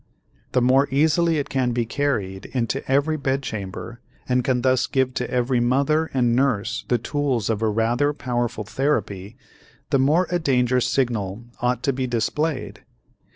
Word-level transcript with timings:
The 0.53 0.63
more 0.63 0.87
easily 0.89 1.37
it 1.37 1.47
can 1.47 1.73
be 1.73 1.85
carried 1.85 2.45
into 2.55 2.83
every 2.91 3.17
bedchamber 3.17 4.01
and 4.27 4.43
can 4.43 4.63
thus 4.63 4.87
give 4.87 5.13
to 5.13 5.29
every 5.29 5.59
mother 5.59 6.09
and 6.11 6.35
nurse 6.35 6.85
the 6.87 6.97
tools 6.97 7.51
of 7.51 7.61
a 7.61 7.69
rather 7.69 8.11
powerful 8.11 8.63
therapy, 8.63 9.37
the 9.91 9.99
more 9.99 10.25
a 10.31 10.39
danger 10.39 10.81
signal 10.81 11.43
ought 11.61 11.83
to 11.83 11.93
be 11.93 12.07
displayed. 12.07 12.83